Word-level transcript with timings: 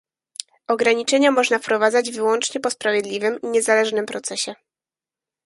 Ograniczenia 0.67 1.31
można 1.31 1.59
wprowadzać 1.59 2.11
wyłącznie 2.11 2.61
po 2.61 2.69
sprawiedliwym 2.71 3.41
i 3.41 3.47
niezależnym 3.47 4.05
procesie 4.05 4.55